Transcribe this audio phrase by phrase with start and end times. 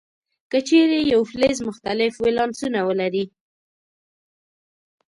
[0.51, 3.25] که چیرې یو فلز مختلف ولانسونه ولري.